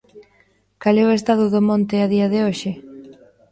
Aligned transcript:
Cal 0.81 0.95
é 1.01 1.05
o 1.07 1.15
estado 1.19 1.45
do 1.53 1.61
monte 1.69 1.95
a 2.05 2.07
día 2.13 2.27
de 2.33 2.39
hoxe? 2.45 2.71